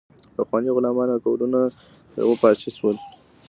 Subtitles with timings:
[0.35, 1.53] پخواني غلامان او کولون
[2.11, 2.95] په یوه پارچه شول.